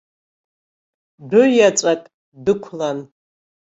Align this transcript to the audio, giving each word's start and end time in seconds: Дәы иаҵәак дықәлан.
Дәы 1.29 1.43
иаҵәак 1.57 2.01
дықәлан. 2.43 2.97